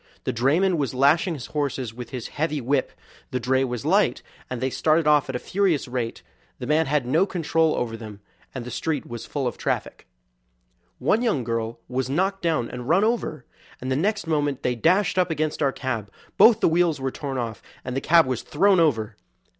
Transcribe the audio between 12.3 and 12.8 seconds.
down